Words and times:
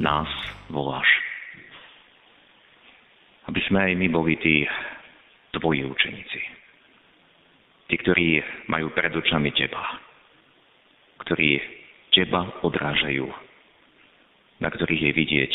nás 0.00 0.28
voláš. 0.68 1.08
Aby 3.46 3.60
sme 3.70 3.78
aj 3.90 3.92
my 3.94 4.06
boli 4.10 4.34
tí 4.42 4.66
tvoji 5.54 5.86
učeníci. 5.86 6.40
Tí, 7.86 7.94
ktorí 8.02 8.42
majú 8.66 8.90
pred 8.90 9.14
očami 9.14 9.54
teba. 9.54 10.02
Ktorí 11.22 11.62
teba 12.10 12.50
odrážajú. 12.66 13.30
Na 14.58 14.68
ktorých 14.72 15.10
je 15.10 15.12
vidieť 15.14 15.52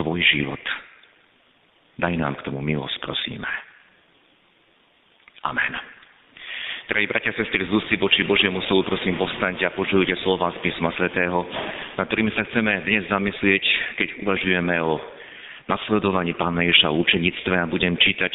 tvoj 0.00 0.22
život. 0.24 0.62
Daj 2.00 2.14
nám 2.16 2.40
k 2.40 2.44
tomu 2.48 2.64
milosť, 2.64 2.96
prosíme. 3.00 3.48
Amen. 5.44 5.95
Drahí 6.86 7.10
bratia 7.10 7.34
a 7.34 7.38
sestry, 7.42 7.66
z 7.66 7.98
voči 7.98 8.22
Božiemu 8.22 8.62
slovu, 8.70 8.86
prosím, 8.86 9.18
povstaňte 9.18 9.66
a 9.66 9.74
počujte 9.74 10.14
slova 10.22 10.54
z 10.54 10.62
písma 10.62 10.94
svätého, 10.94 11.42
na 11.98 12.06
ktorými 12.06 12.30
sa 12.30 12.46
chceme 12.46 12.78
dnes 12.86 13.02
zamyslieť, 13.10 13.64
keď 13.98 14.08
uvažujeme 14.22 14.70
o 14.86 15.02
nasledovaní 15.66 16.38
Pána 16.38 16.62
Ježa 16.62 16.94
v 16.94 17.02
učenictve 17.02 17.58
a 17.58 17.66
budem 17.66 17.98
čítať 17.98 18.30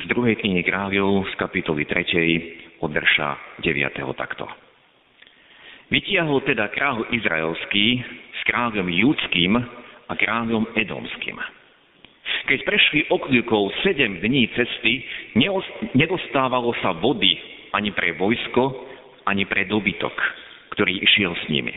z 0.00 0.04
druhej 0.08 0.40
knihy 0.40 0.64
kráľov 0.64 1.28
z 1.28 1.36
kapitoly 1.36 1.84
3. 1.84 2.80
od 2.80 2.88
verša 2.96 3.60
9. 3.60 4.16
takto. 4.16 4.48
Vytiahol 5.92 6.40
teda 6.48 6.72
kráľ 6.72 7.12
izraelský 7.12 8.00
s 8.08 8.40
kráľom 8.48 8.88
judským 8.88 9.52
a 10.08 10.12
kráľom 10.16 10.64
edomským. 10.80 11.36
Keď 12.48 12.58
prešli 12.64 13.04
okľukov 13.12 13.84
sedem 13.84 14.16
dní 14.16 14.48
cesty, 14.56 15.04
nedostávalo 15.92 16.72
sa 16.80 16.96
vody 16.96 17.51
ani 17.72 17.90
pre 17.92 18.16
vojsko, 18.16 18.62
ani 19.28 19.44
pre 19.48 19.64
dobytok, 19.68 20.14
ktorý 20.76 21.02
išiel 21.02 21.32
s 21.36 21.44
nimi. 21.48 21.72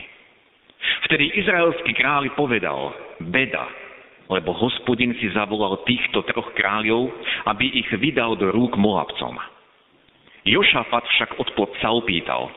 Vtedy 1.08 1.34
izraelský 1.40 1.92
kráľ 1.96 2.34
povedal, 2.36 2.94
beda, 3.22 3.64
lebo 4.28 4.50
hospodin 4.54 5.14
si 5.18 5.30
zavolal 5.32 5.82
týchto 5.86 6.22
troch 6.26 6.50
kráľov, 6.54 7.10
aby 7.46 7.78
ich 7.78 7.90
vydal 7.96 8.34
do 8.34 8.50
rúk 8.50 8.74
Moabcom. 8.74 9.38
Jošafat 10.46 11.04
však 11.10 11.30
odpod 11.42 11.74
sa 11.82 11.90
opýtal, 11.90 12.50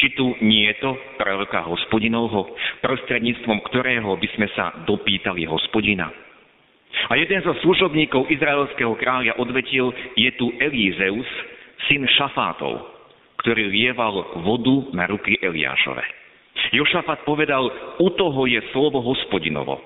či 0.00 0.16
tu 0.16 0.32
nie 0.40 0.64
je 0.72 0.80
to 0.80 0.90
proroka 1.20 1.60
hospodinovho, 1.68 2.48
prostredníctvom 2.80 3.60
ktorého 3.68 4.08
by 4.16 4.28
sme 4.36 4.48
sa 4.56 4.72
dopýtali 4.88 5.44
hospodina. 5.44 6.08
A 7.12 7.16
jeden 7.20 7.44
zo 7.44 7.54
služobníkov 7.60 8.32
izraelského 8.32 8.96
kráľa 8.96 9.36
odvetil, 9.36 9.92
je 10.16 10.30
tu 10.40 10.48
Elízeus, 10.58 11.28
syn 11.88 12.04
Šafátov, 12.04 12.84
ktorý 13.40 13.72
lieval 13.72 14.42
vodu 14.44 14.92
na 14.92 15.08
ruky 15.08 15.40
Eliášove. 15.40 16.20
Jošafat 16.70 17.24
povedal, 17.24 17.66
u 17.98 18.08
toho 18.14 18.46
je 18.46 18.60
slovo 18.70 19.00
hospodinovo. 19.00 19.80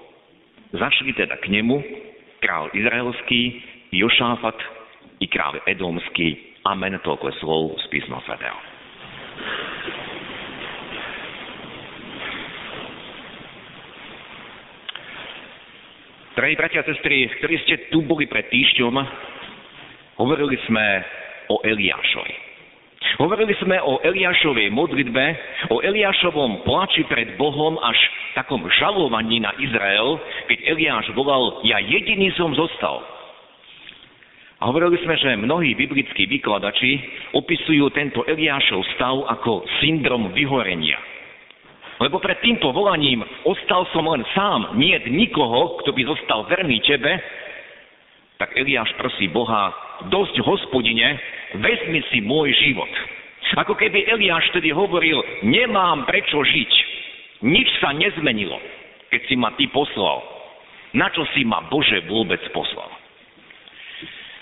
Zašli 0.75 1.15
teda 1.15 1.38
k 1.38 1.54
nemu 1.54 1.78
král 2.43 2.69
izraelský, 2.75 3.62
Jošafat 3.94 4.59
i 5.22 5.27
král 5.31 5.54
edomský. 5.71 6.59
Amen, 6.66 6.99
toľko 7.04 7.28
slov 7.41 7.62
z 7.78 7.84
písma 7.93 8.19
svätého. 8.27 8.59
Drahí 16.34 16.59
bratia 16.59 16.83
a 16.83 16.88
sestry, 16.91 17.31
ktorí 17.38 17.54
ste 17.62 17.94
tu 17.94 18.03
boli 18.03 18.27
pred 18.27 18.50
týždňom, 18.50 18.99
hovorili 20.19 20.59
sme 20.66 20.83
o 21.50 21.60
Eliášovi. 21.65 22.37
Hovorili 23.21 23.55
sme 23.60 23.77
o 23.84 24.00
Eliášovej 24.00 24.72
modlitbe, 24.72 25.25
o 25.71 25.84
Eliášovom 25.84 26.65
plači 26.66 27.05
pred 27.06 27.37
Bohom 27.37 27.77
až 27.78 27.99
takom 28.34 28.65
žalovaní 28.81 29.38
na 29.38 29.53
Izrael, 29.60 30.19
keď 30.50 30.59
Eliáš 30.72 31.06
volal, 31.15 31.62
ja 31.62 31.78
jediný 31.78 32.33
som 32.34 32.50
zostal. 32.56 33.04
A 34.59 34.72
hovorili 34.72 34.97
sme, 35.04 35.15
že 35.21 35.37
mnohí 35.37 35.77
biblickí 35.77 36.25
vykladači 36.25 36.97
opisujú 37.37 37.93
tento 37.93 38.25
Eliášov 38.25 38.81
stav 38.97 39.21
ako 39.28 39.69
syndrom 39.84 40.33
vyhorenia. 40.33 40.97
Lebo 42.00 42.19
pred 42.19 42.41
týmto 42.43 42.75
volaním 42.75 43.22
ostal 43.47 43.87
som 43.94 44.09
len 44.10 44.25
sám, 44.34 44.75
nie 44.75 44.97
nikoho, 45.06 45.78
kto 45.84 45.94
by 45.94 46.03
zostal 46.09 46.49
verný 46.50 46.83
tebe, 46.83 47.12
tak 48.41 48.56
Eliáš 48.59 48.91
prosí 48.99 49.31
Boha, 49.31 49.71
dosť 50.10 50.41
hospodine, 50.43 51.19
vezmi 51.59 52.00
si 52.10 52.19
môj 52.25 52.50
život. 52.55 52.91
Ako 53.55 53.78
keby 53.78 54.10
Eliáš 54.10 54.50
tedy 54.50 54.75
hovoril, 54.75 55.21
nemám 55.47 56.09
prečo 56.09 56.43
žiť. 56.43 56.72
Nič 57.44 57.69
sa 57.78 57.93
nezmenilo, 57.93 58.56
keď 59.12 59.21
si 59.28 59.34
ma 59.37 59.53
ty 59.54 59.69
poslal. 59.71 60.25
Na 60.94 61.10
čo 61.10 61.27
si 61.34 61.44
ma 61.44 61.62
Bože 61.69 62.03
vôbec 62.09 62.41
poslal? 62.50 62.88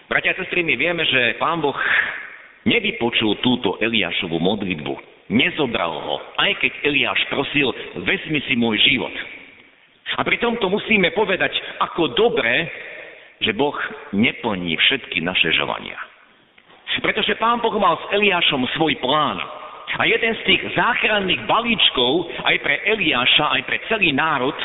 Bratia 0.06 0.36
a 0.36 0.38
sestry, 0.38 0.60
my 0.60 0.76
vieme, 0.76 1.02
že 1.08 1.40
Pán 1.40 1.64
Boh 1.64 1.76
nevypočul 2.68 3.40
túto 3.40 3.80
Eliášovú 3.80 4.36
modlitbu. 4.36 4.94
Nezobral 5.32 5.92
ho, 5.92 6.16
aj 6.36 6.52
keď 6.60 6.72
Eliáš 6.84 7.20
prosil, 7.32 7.72
vezmi 8.04 8.44
si 8.44 8.52
môj 8.52 8.76
život. 8.84 9.12
A 10.12 10.20
pri 10.20 10.36
tomto 10.36 10.68
musíme 10.68 11.08
povedať, 11.16 11.56
ako 11.80 12.12
dobre 12.12 12.68
že 13.42 13.52
Boh 13.52 13.74
neplní 14.14 14.78
všetky 14.78 15.20
naše 15.20 15.50
želania. 15.52 15.98
Pretože 17.02 17.34
pán 17.40 17.58
Boh 17.58 17.74
mal 17.80 17.98
s 17.98 18.04
Eliášom 18.14 18.68
svoj 18.78 18.94
plán. 19.02 19.40
A 19.92 20.08
jeden 20.08 20.32
z 20.40 20.42
tých 20.48 20.62
záchranných 20.72 21.44
balíčkov 21.44 22.30
aj 22.48 22.56
pre 22.64 22.80
Eliáša, 22.88 23.60
aj 23.60 23.62
pre 23.68 23.76
celý 23.92 24.12
národ, 24.14 24.56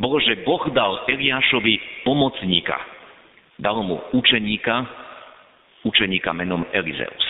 bolo, 0.00 0.16
že 0.20 0.40
Boh 0.44 0.64
dal 0.72 1.04
Eliášovi 1.08 2.04
pomocníka. 2.04 2.76
Dal 3.60 3.84
mu 3.84 4.00
učeníka, 4.16 4.88
učeníka 5.84 6.32
menom 6.32 6.64
Elizeus. 6.72 7.26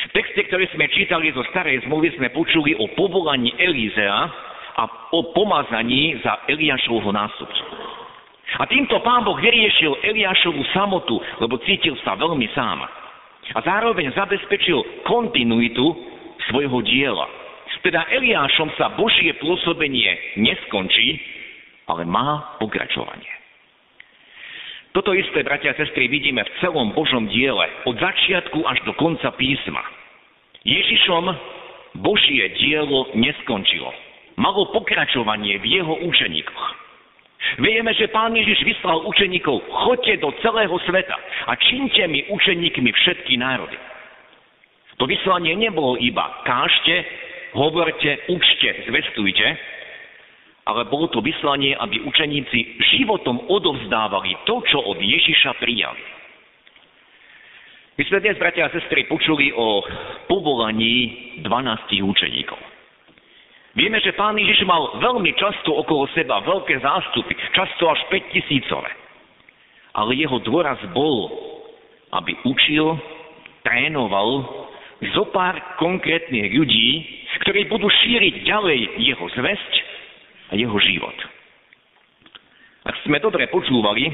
V 0.00 0.16
texte, 0.16 0.46
ktorý 0.48 0.70
sme 0.72 0.86
čítali 0.90 1.34
zo 1.34 1.44
starej 1.50 1.84
zmluvy, 1.86 2.14
sme 2.16 2.32
počuli 2.32 2.72
o 2.78 2.88
povolaní 2.94 3.52
Elizea 3.58 4.18
a 4.78 4.84
o 5.12 5.34
pomazaní 5.34 6.18
za 6.24 6.46
Eliášovho 6.48 7.10
nástupcu. 7.12 7.79
A 8.58 8.66
týmto 8.66 8.98
pán 9.06 9.22
Boh 9.22 9.38
vyriešil 9.38 10.02
Eliášovú 10.02 10.66
samotu, 10.74 11.22
lebo 11.38 11.60
cítil 11.62 11.94
sa 12.02 12.18
veľmi 12.18 12.50
sám. 12.50 12.82
A 13.54 13.58
zároveň 13.62 14.10
zabezpečil 14.14 15.06
kontinuitu 15.06 15.86
svojho 16.50 16.82
diela. 16.82 17.30
Teda 17.80 18.04
Eliášom 18.10 18.74
sa 18.76 18.92
Božie 18.98 19.32
pôsobenie 19.38 20.36
neskončí, 20.36 21.16
ale 21.88 22.04
má 22.04 22.58
pokračovanie. 22.60 23.40
Toto 24.90 25.14
isté, 25.14 25.46
bratia 25.46 25.70
a 25.70 25.78
sestry, 25.78 26.10
vidíme 26.10 26.42
v 26.42 26.54
celom 26.58 26.90
Božom 26.90 27.30
diele, 27.30 27.62
od 27.86 27.94
začiatku 27.94 28.66
až 28.66 28.82
do 28.82 28.92
konca 28.98 29.30
písma. 29.38 29.80
Ježišom 30.66 31.30
Božie 32.02 32.52
dielo 32.58 33.06
neskončilo. 33.14 33.94
Malo 34.34 34.74
pokračovanie 34.74 35.62
v 35.62 35.80
jeho 35.80 35.94
učeníkoch. 36.04 36.89
Vieme, 37.58 37.90
že 37.96 38.12
Pán 38.12 38.36
Ježiš 38.36 38.62
vyslal 38.62 39.00
učeníkov, 39.08 39.64
choďte 39.64 40.20
do 40.20 40.30
celého 40.44 40.76
sveta 40.84 41.16
a 41.48 41.56
činte 41.56 42.04
mi 42.06 42.28
učeníkmi 42.28 42.92
všetky 42.92 43.40
národy. 43.40 43.76
To 45.00 45.08
vyslanie 45.08 45.56
nebolo 45.56 45.96
iba 45.96 46.44
kážte, 46.44 47.04
hovorte, 47.56 48.28
učte, 48.28 48.84
zvestujte, 48.86 49.46
ale 50.68 50.84
bolo 50.86 51.08
to 51.08 51.24
vyslanie, 51.24 51.72
aby 51.74 52.04
učeníci 52.04 52.78
životom 52.94 53.40
odovzdávali 53.48 54.36
to, 54.44 54.60
čo 54.68 54.78
od 54.84 55.00
Ježiša 55.00 55.56
prijali. 55.56 56.02
My 57.96 58.02
sme 58.08 58.20
dnes, 58.20 58.36
bratia 58.40 58.68
a 58.68 58.72
sestry, 58.72 59.04
počuli 59.04 59.52
o 59.52 59.84
povolaní 60.28 61.36
12 61.44 62.00
učeníkov. 62.00 62.69
Vieme, 63.78 64.02
že 64.02 64.16
pán 64.18 64.34
Ježiš 64.34 64.66
mal 64.66 64.98
veľmi 64.98 65.30
často 65.38 65.70
okolo 65.70 66.10
seba 66.10 66.42
veľké 66.42 66.82
zástupy, 66.82 67.38
často 67.54 67.86
až 67.86 68.02
5 68.10 68.34
tisícové. 68.34 68.90
Ale 69.94 70.18
jeho 70.18 70.42
dôraz 70.42 70.78
bol, 70.90 71.30
aby 72.10 72.34
učil, 72.42 72.98
trénoval 73.62 74.42
zo 75.14 75.24
pár 75.30 75.54
konkrétnych 75.78 76.50
ľudí, 76.50 76.88
ktorí 77.46 77.70
budú 77.70 77.86
šíriť 77.86 78.42
ďalej 78.42 78.80
jeho 79.06 79.26
zväzť 79.38 79.72
a 80.50 80.52
jeho 80.58 80.76
život. 80.82 81.14
Ak 82.84 82.98
sme 83.06 83.22
dobre 83.22 83.46
počúvali, 83.48 84.10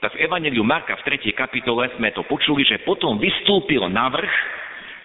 tak 0.00 0.16
v 0.16 0.24
Evangeliu 0.24 0.64
Marka 0.64 0.96
v 0.96 1.20
3. 1.20 1.36
kapitole 1.36 1.92
sme 2.00 2.12
to 2.16 2.24
počuli, 2.24 2.64
že 2.64 2.80
potom 2.84 3.20
vystúpil 3.20 3.84
na 3.92 4.08
vrch 4.08 4.36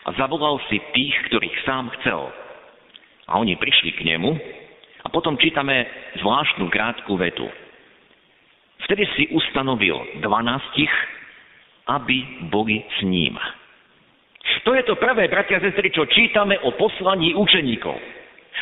a 0.07 0.09
zavolal 0.15 0.63
si 0.71 0.79
tých, 0.95 1.15
ktorých 1.27 1.57
sám 1.67 1.91
chcel. 1.99 2.31
A 3.31 3.39
oni 3.39 3.55
prišli 3.55 3.95
k 3.95 4.03
nemu 4.03 4.35
a 5.01 5.07
potom 5.07 5.39
čítame 5.39 5.87
zvláštnu 6.19 6.67
krátku 6.67 7.15
vetu. 7.15 7.47
Vtedy 8.83 9.07
si 9.15 9.23
ustanovil 9.31 9.95
dvanástich, 10.19 10.91
aby 11.87 12.47
boli 12.51 12.83
s 12.99 13.07
ním. 13.07 13.39
To 14.67 14.75
je 14.75 14.83
to 14.83 14.99
prvé, 14.99 15.31
bratia 15.31 15.57
a 15.57 15.63
sestry, 15.63 15.89
čo 15.89 16.05
čítame 16.11 16.59
o 16.59 16.75
poslaní 16.75 17.31
učeníkov. 17.33 17.95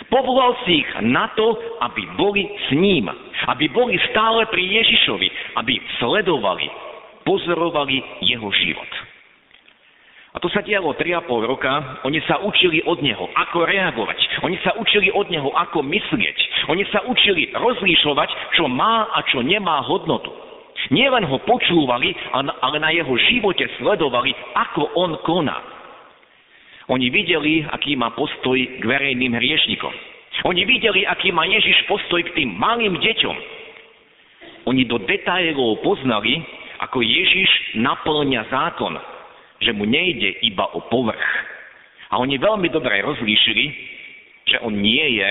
Povolal 0.08 0.56
si 0.64 0.86
ich 0.86 0.92
na 1.02 1.28
to, 1.34 1.60
aby 1.82 2.06
boli 2.16 2.46
s 2.46 2.78
ním, 2.78 3.10
aby 3.50 3.68
boli 3.74 4.00
stále 4.14 4.48
pri 4.48 4.64
Ježišovi, 4.64 5.28
aby 5.60 5.76
sledovali, 6.00 6.70
pozorovali 7.26 8.00
jeho 8.24 8.48
život. 8.54 8.92
To 10.40 10.48
sa 10.48 10.64
dialo 10.64 10.96
3,5 10.96 11.28
roka. 11.52 12.00
Oni 12.08 12.24
sa 12.24 12.40
učili 12.40 12.80
od 12.88 13.04
neho, 13.04 13.28
ako 13.36 13.68
reagovať. 13.68 14.40
Oni 14.48 14.56
sa 14.64 14.72
učili 14.80 15.12
od 15.12 15.28
neho, 15.28 15.52
ako 15.52 15.84
myslieť. 15.84 16.38
Oni 16.72 16.88
sa 16.88 17.04
učili 17.04 17.52
rozlíšovať, 17.52 18.56
čo 18.56 18.72
má 18.72 19.12
a 19.12 19.20
čo 19.28 19.44
nemá 19.44 19.84
hodnotu. 19.84 20.32
Nielen 20.96 21.28
ho 21.28 21.44
počúvali, 21.44 22.16
ale 22.32 22.78
na 22.80 22.90
jeho 22.96 23.12
živote 23.28 23.68
sledovali, 23.84 24.32
ako 24.56 24.96
on 24.96 25.20
koná. 25.28 25.60
Oni 26.88 27.12
videli, 27.12 27.68
aký 27.68 28.00
má 28.00 28.16
postoj 28.16 28.56
k 28.56 28.82
verejným 28.82 29.36
hriešnikom. 29.36 29.92
Oni 30.48 30.64
videli, 30.64 31.04
aký 31.04 31.36
má 31.36 31.44
Ježiš 31.44 31.84
postoj 31.92 32.24
k 32.24 32.34
tým 32.34 32.56
malým 32.56 32.96
deťom. 32.96 33.38
Oni 34.72 34.88
do 34.88 35.04
detailov 35.04 35.84
poznali, 35.84 36.40
ako 36.80 37.04
Ježiš 37.04 37.76
naplňa 37.76 38.48
zákon, 38.48 38.96
že 39.60 39.72
mu 39.76 39.84
nejde 39.84 40.40
iba 40.44 40.68
o 40.72 40.84
povrch. 40.88 41.30
A 42.10 42.18
oni 42.18 42.42
veľmi 42.42 42.72
dobre 42.74 43.04
rozlíšili, 43.06 43.66
že 44.50 44.58
on 44.66 44.74
nie 44.74 45.22
je 45.22 45.30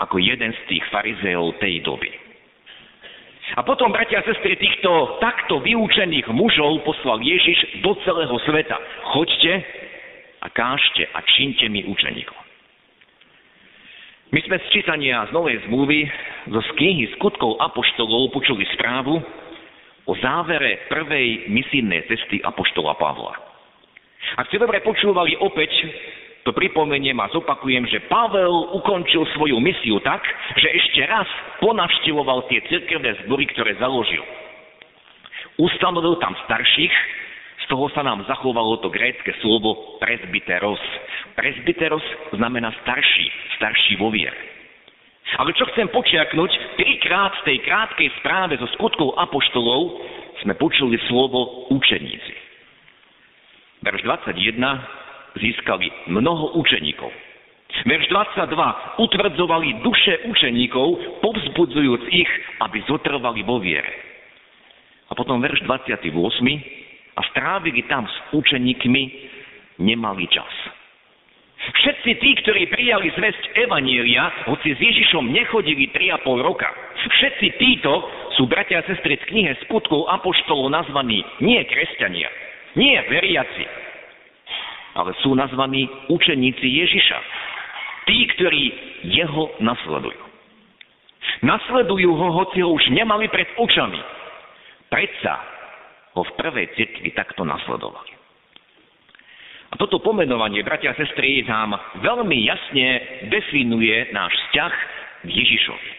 ako 0.00 0.18
jeden 0.18 0.50
z 0.50 0.60
tých 0.66 0.84
farizeov 0.90 1.60
tej 1.60 1.84
doby. 1.84 2.10
A 3.54 3.60
potom, 3.60 3.92
bratia 3.92 4.24
a 4.24 4.26
sestry, 4.26 4.56
týchto 4.56 5.20
takto 5.20 5.60
vyučených 5.60 6.32
mužov 6.32 6.80
poslal 6.82 7.20
Ježiš 7.20 7.84
do 7.84 7.92
celého 8.02 8.34
sveta. 8.48 8.80
Choďte 9.12 9.52
a 10.40 10.48
kážte 10.48 11.04
a 11.12 11.20
činte 11.36 11.68
mi 11.68 11.84
učeníkov. 11.84 12.40
My 14.32 14.40
sme 14.48 14.56
z 14.58 14.66
čítania 14.74 15.28
z 15.28 15.36
Novej 15.36 15.60
zmluvy, 15.68 16.08
zo 16.50 16.60
z 16.64 16.70
knihy 16.74 17.06
skutkov 17.14 17.60
Apoštolov 17.60 18.34
počuli 18.34 18.66
správu 18.74 19.22
o 20.08 20.12
závere 20.18 20.90
prvej 20.90 21.46
misijnej 21.52 22.08
cesty 22.10 22.42
Apoštola 22.42 22.98
Pavla. 22.98 23.53
Ak 24.40 24.48
ste 24.50 24.58
dobre 24.58 24.80
počúvali 24.82 25.36
opäť, 25.38 25.70
to 26.44 26.52
pripomeniem 26.52 27.16
a 27.24 27.32
zopakujem, 27.32 27.88
že 27.88 28.04
Pavel 28.04 28.76
ukončil 28.76 29.24
svoju 29.32 29.56
misiu 29.64 29.96
tak, 30.04 30.20
že 30.60 30.68
ešte 30.76 31.00
raz 31.08 31.24
ponavštevoval 31.64 32.44
tie 32.52 32.60
cirkevné 32.68 33.24
zbory, 33.24 33.48
ktoré 33.48 33.72
založil. 33.80 34.20
Ustanovil 35.56 36.20
tam 36.20 36.36
starších, 36.44 36.94
z 37.64 37.66
toho 37.72 37.88
sa 37.96 38.04
nám 38.04 38.28
zachovalo 38.28 38.76
to 38.84 38.92
grécke 38.92 39.32
slovo 39.40 39.96
presbyteros. 39.96 40.80
Presbyteros 41.32 42.04
znamená 42.36 42.76
starší, 42.84 43.26
starší 43.56 43.96
vo 43.96 44.12
viere. 44.12 44.36
Ale 45.40 45.56
čo 45.56 45.64
chcem 45.72 45.88
počiaknúť, 45.88 46.76
trikrát 46.76 47.32
v 47.40 47.46
tej 47.48 47.58
krátkej 47.64 48.08
správe 48.20 48.60
zo 48.60 48.68
skutkov 48.76 49.16
apoštolov 49.16 49.96
sme 50.44 50.52
počuli 50.60 51.00
slovo 51.08 51.72
učeníci. 51.72 52.43
Verš 53.84 54.00
21 54.00 55.36
získali 55.36 55.92
mnoho 56.08 56.56
učeníkov. 56.56 57.12
Verš 57.84 58.06
22 58.08 58.48
utvrdzovali 58.96 59.84
duše 59.84 60.24
učeníkov, 60.24 61.20
povzbudzujúc 61.20 62.02
ich, 62.08 62.30
aby 62.64 62.80
zotrvali 62.88 63.44
vo 63.44 63.60
viere. 63.60 63.92
A 65.10 65.12
potom 65.12 65.42
verš 65.42 65.60
28 65.68 66.00
a 67.18 67.20
strávili 67.34 67.84
tam 67.84 68.08
s 68.08 68.16
učeníkmi 68.32 69.02
nemali 69.84 70.24
čas. 70.32 70.54
Všetci 71.64 72.10
tí, 72.20 72.30
ktorí 72.44 72.68
prijali 72.68 73.08
zväzť 73.16 73.56
Evanielia, 73.68 74.48
hoci 74.48 74.76
s 74.76 74.80
Ježišom 74.80 75.32
nechodili 75.32 75.88
3,5 75.92 76.24
roka, 76.44 76.68
všetci 77.04 77.46
títo 77.56 78.04
sú 78.36 78.44
bratia 78.48 78.80
a 78.80 78.86
sestry 78.88 79.16
z 79.20 79.24
knihe 79.28 79.52
skutkov 79.64 80.08
apoštolov 80.12 80.72
nazvaní 80.72 81.24
nie 81.40 81.60
kresťania, 81.64 82.28
nie 82.74 82.96
veriaci, 83.06 83.64
ale 84.94 85.14
sú 85.22 85.34
nazvaní 85.34 85.90
učeníci 86.10 86.66
Ježiša. 86.66 87.18
Tí, 88.04 88.18
ktorí 88.36 88.62
jeho 89.08 89.50
nasledujú. 89.64 90.22
Nasledujú 91.40 92.10
ho, 92.12 92.28
hoci 92.44 92.60
ho 92.60 92.70
už 92.76 92.92
nemali 92.92 93.26
pred 93.32 93.48
očami. 93.56 93.98
Predsa 94.92 95.34
ho 96.14 96.22
v 96.22 96.34
prvej 96.38 96.66
cirkvi 96.78 97.10
takto 97.16 97.42
nasledovali. 97.42 98.12
A 99.72 99.74
toto 99.74 99.98
pomenovanie, 99.98 100.62
bratia 100.62 100.94
a 100.94 100.98
sestry, 100.98 101.42
nám 101.42 101.74
veľmi 101.98 102.46
jasne 102.46 102.86
definuje 103.26 104.14
náš 104.14 104.30
vzťah 104.30 104.74
k 105.26 105.28
Ježišovi. 105.34 105.90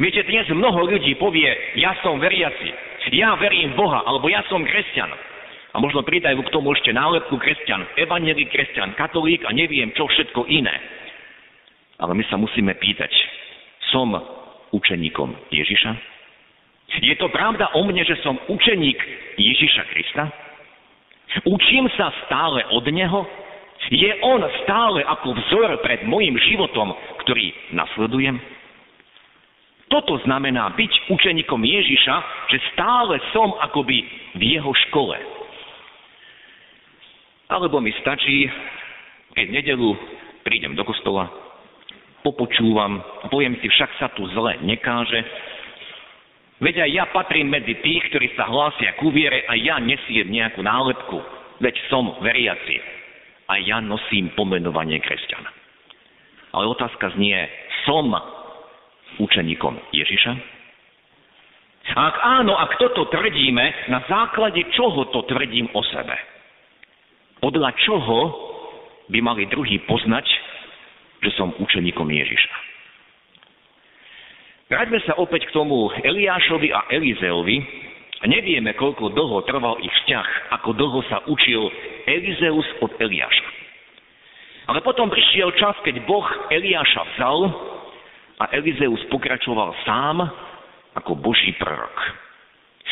Viete, 0.00 0.24
dnes 0.24 0.48
mnoho 0.48 0.88
ľudí 0.88 1.12
povie, 1.20 1.52
ja 1.76 1.92
som 2.00 2.16
veriaci, 2.16 2.68
ja 3.12 3.36
verím 3.36 3.76
Boha, 3.76 4.00
alebo 4.08 4.32
ja 4.32 4.40
som 4.48 4.64
kresťan. 4.64 5.12
A 5.76 5.80
možno 5.84 6.00
pridajú 6.00 6.40
k 6.40 6.54
tomu 6.56 6.72
ešte 6.72 6.88
nálepku 6.88 7.36
kresťan, 7.36 7.84
evangelík 8.00 8.48
kresťan, 8.48 8.96
katolík 8.96 9.44
a 9.44 9.52
neviem 9.52 9.92
čo 9.92 10.08
všetko 10.08 10.48
iné. 10.48 10.72
Ale 12.00 12.16
my 12.16 12.24
sa 12.32 12.40
musíme 12.40 12.72
pýtať, 12.80 13.12
som 13.92 14.08
učeníkom 14.72 15.36
Ježiša? 15.52 15.92
Je 17.04 17.12
to 17.20 17.28
pravda 17.28 17.76
o 17.76 17.84
mne, 17.84 18.00
že 18.08 18.16
som 18.24 18.40
učeník 18.48 18.96
Ježiša 19.36 19.82
Krista? 19.92 20.24
Učím 21.44 21.92
sa 21.92 22.08
stále 22.24 22.64
od 22.72 22.88
Neho? 22.88 23.28
Je 23.92 24.16
On 24.24 24.40
stále 24.64 25.04
ako 25.04 25.36
vzor 25.36 25.76
pred 25.84 26.08
môjim 26.08 26.40
životom, 26.40 26.96
ktorý 27.20 27.52
nasledujem? 27.76 28.40
Toto 29.92 30.16
znamená 30.24 30.72
byť 30.72 31.12
učeníkom 31.12 31.60
Ježiša, 31.60 32.16
že 32.48 32.64
stále 32.72 33.20
som 33.36 33.52
akoby 33.60 34.08
v 34.40 34.56
jeho 34.56 34.72
škole. 34.88 35.35
Alebo 37.46 37.78
mi 37.78 37.94
stačí, 38.02 38.50
keď 39.34 39.46
nedelu 39.50 39.94
prídem 40.42 40.74
do 40.74 40.82
kostola, 40.82 41.30
popočúvam, 42.26 42.98
poviem 43.30 43.54
si, 43.62 43.70
však 43.70 43.90
sa 44.02 44.10
tu 44.14 44.26
zle 44.34 44.58
nekáže, 44.66 45.22
Veď 46.56 46.88
aj 46.88 46.90
ja 46.92 47.04
patrím 47.12 47.52
medzi 47.52 47.76
tých, 47.84 48.08
ktorí 48.08 48.32
sa 48.32 48.48
hlásia 48.48 48.96
ku 48.96 49.12
viere 49.12 49.44
a 49.44 49.52
ja 49.60 49.76
nesiem 49.76 50.32
nejakú 50.32 50.64
nálepku. 50.64 51.20
Veď 51.60 51.76
som 51.92 52.16
veriaci. 52.24 52.80
A 53.52 53.60
ja 53.60 53.78
nosím 53.84 54.32
pomenovanie 54.32 54.96
kresťana. 55.04 55.52
Ale 56.56 56.64
otázka 56.72 57.12
znie, 57.12 57.36
som 57.84 58.08
učeníkom 59.20 59.76
Ježiša? 59.92 60.32
Ak 61.92 62.16
áno, 62.24 62.56
ak 62.56 62.80
toto 62.80 63.04
tvrdíme, 63.12 63.92
na 63.92 64.00
základe 64.08 64.64
čoho 64.72 65.12
to 65.12 65.28
tvrdím 65.28 65.68
o 65.76 65.84
sebe? 65.92 66.16
Podľa 67.40 67.70
čoho 67.84 68.18
by 69.12 69.18
mali 69.20 69.44
druhí 69.46 69.78
poznať, 69.84 70.24
že 71.20 71.30
som 71.36 71.52
učeníkom 71.56 72.08
Ježiša? 72.08 72.54
Vráťme 74.66 74.98
sa 75.06 75.14
opäť 75.22 75.46
k 75.46 75.54
tomu 75.54 75.94
Eliášovi 75.94 76.74
a 76.74 76.90
Elizeovi. 76.90 77.62
Nevieme, 78.26 78.74
koľko 78.74 79.14
dlho 79.14 79.46
trval 79.46 79.78
ich 79.78 79.92
vzťah, 80.02 80.58
ako 80.58 80.74
dlho 80.74 81.00
sa 81.06 81.22
učil 81.30 81.70
Elizeus 82.08 82.66
od 82.82 82.90
Eliáša. 82.98 83.46
Ale 84.66 84.82
potom 84.82 85.06
prišiel 85.06 85.54
čas, 85.54 85.78
keď 85.86 86.02
Boh 86.10 86.26
Eliáša 86.50 87.02
vzal 87.14 87.40
a 88.42 88.44
Elizeus 88.58 88.98
pokračoval 89.06 89.70
sám 89.86 90.26
ako 90.98 91.14
Boží 91.14 91.54
prorok. 91.54 92.25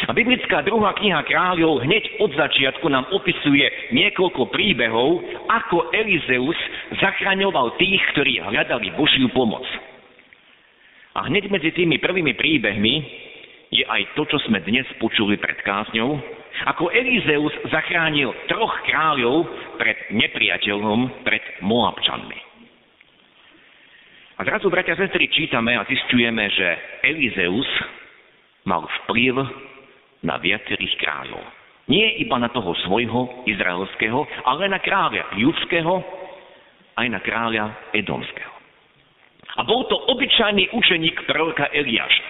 A 0.04 0.12
biblická 0.12 0.60
druhá 0.60 0.92
kniha 1.00 1.24
kráľov 1.24 1.80
hneď 1.80 2.20
od 2.20 2.36
začiatku 2.36 2.84
nám 2.92 3.08
opisuje 3.08 3.64
niekoľko 3.96 4.52
príbehov, 4.52 5.24
ako 5.48 5.88
Elizeus 5.96 6.58
zachraňoval 7.00 7.80
tých, 7.80 8.04
ktorí 8.12 8.36
hľadali 8.44 8.92
Božiu 9.00 9.32
pomoc. 9.32 9.64
A 11.16 11.30
hneď 11.30 11.48
medzi 11.48 11.72
tými 11.72 11.96
prvými 12.02 12.36
príbehmi 12.36 12.94
je 13.72 13.84
aj 13.86 14.12
to, 14.12 14.28
čo 14.28 14.38
sme 14.44 14.60
dnes 14.60 14.84
počuli 15.00 15.40
pred 15.40 15.56
kázňou, 15.64 16.20
ako 16.74 16.92
Elizeus 16.92 17.54
zachránil 17.72 18.30
troch 18.46 18.74
kráľov 18.84 19.48
pred 19.80 19.96
nepriateľom, 20.12 21.24
pred 21.24 21.42
Moabčanmi. 21.64 22.40
A 24.34 24.40
zrazu, 24.42 24.66
bratia 24.66 24.98
a 24.98 25.00
sestry, 25.00 25.30
čítame 25.30 25.78
a 25.78 25.86
zistujeme, 25.86 26.50
že 26.50 26.68
Elizeus 27.06 27.70
mal 28.66 28.82
vplyv 29.06 29.38
na 30.24 30.40
viacerých 30.40 30.96
kráľov. 30.98 31.44
Nie 31.86 32.16
iba 32.16 32.40
na 32.40 32.48
toho 32.48 32.72
svojho, 32.88 33.44
izraelského, 33.44 34.24
ale 34.48 34.72
na 34.72 34.80
kráľa 34.80 35.36
judského, 35.36 36.00
aj 36.96 37.06
na 37.12 37.20
kráľa 37.20 37.92
edomského. 37.92 38.54
A 39.54 39.62
bol 39.62 39.84
to 39.86 39.94
obyčajný 40.10 40.72
učeník 40.72 41.28
proroka 41.28 41.68
Eliáša. 41.70 42.24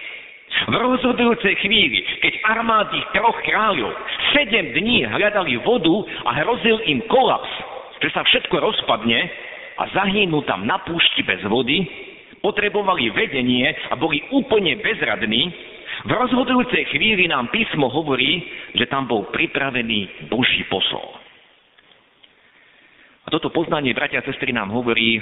V 0.69 0.75
rozhodujúcej 0.75 1.57
chvíli, 1.59 2.05
keď 2.21 2.33
armády 2.47 2.99
troch 3.11 3.35
kráľov 3.43 3.91
sedem 4.31 4.71
dní 4.71 5.03
hľadali 5.03 5.59
vodu 5.63 6.05
a 6.27 6.31
hrozil 6.43 6.79
im 6.85 7.03
kolaps, 7.09 7.49
že 7.99 8.11
sa 8.13 8.21
všetko 8.23 8.55
rozpadne 8.61 9.19
a 9.75 9.83
zahynú 9.91 10.43
tam 10.47 10.63
na 10.63 10.79
púšti 10.83 11.25
bez 11.25 11.43
vody, 11.43 11.83
potrebovali 12.39 13.09
vedenie 13.09 13.73
a 13.89 13.97
boli 13.97 14.21
úplne 14.29 14.77
bezradní, 14.79 15.49
v 16.03 16.11
rozhodujúcej 16.11 16.91
chvíli 16.91 17.31
nám 17.31 17.47
písmo 17.55 17.87
hovorí, 17.87 18.43
že 18.75 18.89
tam 18.91 19.07
bol 19.07 19.31
pripravený 19.31 20.27
Boží 20.27 20.67
posol. 20.67 21.23
A 23.25 23.31
toto 23.31 23.49
poznanie, 23.49 23.95
bratia 23.95 24.21
a 24.21 24.27
sestry, 24.27 24.51
nám 24.51 24.69
hovorí, 24.75 25.17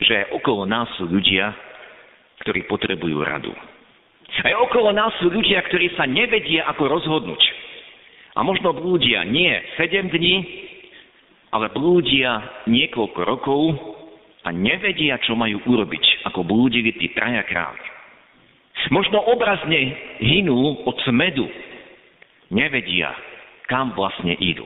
že 0.00 0.32
okolo 0.34 0.64
nás 0.64 0.88
sú 0.96 1.06
ľudia, 1.06 1.52
ktorí 2.42 2.66
potrebujú 2.66 3.22
radu. 3.22 3.52
Aj 4.42 4.54
okolo 4.66 4.94
nás 4.94 5.14
sú 5.18 5.30
ľudia, 5.30 5.62
ktorí 5.66 5.94
sa 5.94 6.06
nevedia, 6.06 6.66
ako 6.70 6.88
rozhodnúť. 6.88 7.42
A 8.38 8.46
možno 8.46 8.70
blúdia 8.70 9.26
nie 9.26 9.50
7 9.78 10.10
dní, 10.10 10.36
ale 11.50 11.72
blúdia 11.72 12.62
niekoľko 12.68 13.20
rokov 13.24 13.62
a 14.44 14.52
nevedia, 14.54 15.18
čo 15.24 15.34
majú 15.34 15.58
urobiť, 15.64 16.28
ako 16.28 16.44
blúdili 16.44 16.94
tí 16.94 17.10
traja 17.16 17.42
králi. 17.48 17.87
Možno 18.88 19.20
obrazne 19.26 19.96
hinú 20.22 20.86
od 20.86 20.96
smedu. 21.04 21.46
Nevedia, 22.48 23.12
kam 23.68 23.92
vlastne 23.92 24.32
idú. 24.40 24.64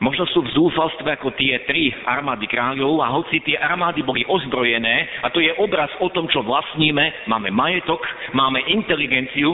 Možno 0.00 0.24
sú 0.32 0.40
v 0.40 0.52
zúfalstve 0.56 1.12
ako 1.12 1.36
tie 1.36 1.60
tri 1.68 1.92
armády 2.08 2.48
kráľov 2.48 3.04
a 3.04 3.12
hoci 3.12 3.36
tie 3.44 3.60
armády 3.60 4.00
boli 4.00 4.24
ozbrojené 4.24 5.20
a 5.20 5.28
to 5.28 5.44
je 5.44 5.52
obraz 5.60 5.92
o 6.00 6.08
tom, 6.08 6.24
čo 6.32 6.40
vlastníme, 6.40 7.28
máme 7.28 7.52
majetok, 7.52 8.00
máme 8.32 8.64
inteligenciu 8.64 9.52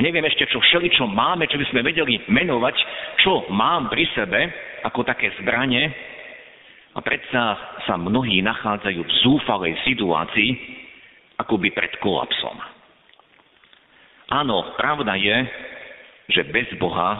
neviem 0.00 0.24
ešte, 0.24 0.48
čo 0.48 0.58
všeličo 0.58 1.04
máme, 1.06 1.44
čo 1.46 1.60
by 1.60 1.66
sme 1.70 1.84
vedeli 1.84 2.24
menovať, 2.26 2.76
čo 3.20 3.46
mám 3.52 3.92
pri 3.92 4.08
sebe 4.16 4.40
ako 4.82 5.04
také 5.04 5.28
zbranie 5.38 5.92
a 6.96 6.98
predsa 7.04 7.42
sa 7.86 7.94
mnohí 8.00 8.40
nachádzajú 8.42 9.00
v 9.04 9.16
zúfalej 9.22 9.72
situácii, 9.86 10.50
akoby 11.40 11.72
pred 11.72 11.96
kolapsom. 12.04 12.56
Áno, 14.30 14.76
pravda 14.78 15.18
je, 15.18 15.36
že 16.30 16.46
bez 16.54 16.70
Boha 16.78 17.18